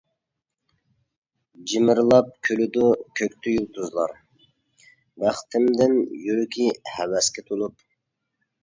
جىمىرلاپ 1.73 2.31
كۈلىدۇ 2.49 2.87
كۆكتە 3.21 3.55
يۇلتۇزلار 3.59 4.17
بەختىمدىن 5.27 5.97
يۈرىكى 6.27 6.69
ھەۋەسكە 6.97 7.51
تولۇپ. 7.53 7.91